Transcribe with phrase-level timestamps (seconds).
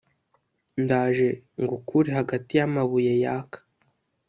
[0.83, 1.29] Ndaje
[1.61, 3.59] ngukure hagati y’amabuye yaka